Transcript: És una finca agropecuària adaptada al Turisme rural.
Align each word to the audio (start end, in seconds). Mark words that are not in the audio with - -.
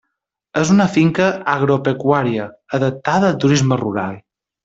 És 0.61 0.69
una 0.75 0.87
finca 0.93 1.27
agropecuària 1.53 2.47
adaptada 2.79 3.31
al 3.33 3.39
Turisme 3.45 3.81
rural. 3.85 4.19